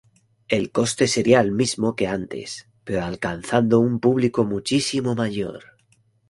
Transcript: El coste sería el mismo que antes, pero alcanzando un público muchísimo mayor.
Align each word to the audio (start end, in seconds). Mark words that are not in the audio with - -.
El 0.47 0.71
coste 0.71 1.05
sería 1.07 1.39
el 1.41 1.51
mismo 1.51 1.95
que 1.95 2.07
antes, 2.07 2.67
pero 2.83 3.03
alcanzando 3.05 3.79
un 3.79 3.99
público 3.99 4.43
muchísimo 4.43 5.13
mayor. 5.13 5.77